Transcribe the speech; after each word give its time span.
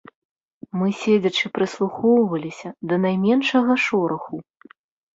Мы 0.79 0.87
седзячы 1.01 1.45
прыслухоўваліся 1.59 2.75
да 2.89 2.95
найменшага 3.07 3.81
шораху. 3.89 4.35